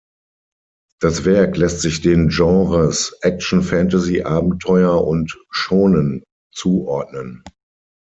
Das 0.99 1.25
Werk 1.25 1.57
lässt 1.57 1.81
sich 1.81 2.01
den 2.01 2.29
Genres 2.29 3.15
Action, 3.21 3.61
Fantasy, 3.61 4.23
Abenteuer 4.23 5.05
und 5.05 5.37
Shōnen 5.53 6.23
zuordnen. 6.51 7.43